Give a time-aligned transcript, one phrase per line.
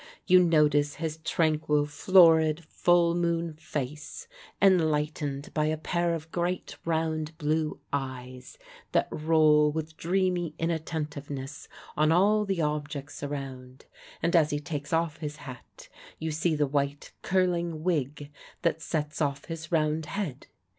[0.25, 4.27] You notice his tranquil, florid, full moon face,
[4.59, 8.57] enlightened by a pair of great round blue eyes,
[8.93, 13.85] that roll with dreamy inattentiveness on all the objects around;
[14.23, 15.87] and as he takes off his hat,
[16.17, 18.31] you see the white curling wig
[18.63, 20.47] that sets off his round head.